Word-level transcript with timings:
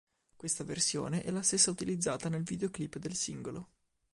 Questa 0.35 0.63
versione 0.63 1.21
è 1.21 1.29
la 1.29 1.43
stessa 1.43 1.69
utilizzata 1.69 2.27
nel 2.27 2.41
videoclip 2.41 2.95
del 2.97 3.13
singolo. 3.13 3.69